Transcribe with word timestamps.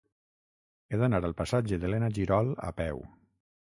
He 0.95 0.99
d'anar 1.03 1.21
al 1.31 1.37
passatge 1.43 1.81
d'Elena 1.87 2.13
Girol 2.19 2.53
a 2.73 2.77
peu. 2.85 3.09